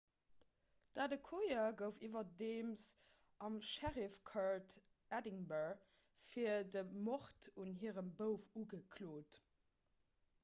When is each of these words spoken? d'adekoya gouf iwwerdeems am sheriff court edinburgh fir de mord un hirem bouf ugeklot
d'adekoya 0.97 1.65
gouf 1.81 1.97
iwwerdeems 2.07 2.85
am 3.49 3.59
sheriff 3.67 4.15
court 4.29 4.73
edinburgh 5.17 5.77
fir 6.29 6.65
de 6.77 6.83
mord 7.09 7.51
un 7.65 7.75
hirem 7.83 8.09
bouf 8.23 8.47
ugeklot 8.63 9.39